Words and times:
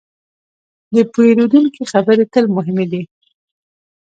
د 0.93 0.95
پیرودونکي 1.13 1.83
خبرې 1.91 2.25
تل 2.33 2.45
مهمې 2.55 2.85
دي. 2.91 3.01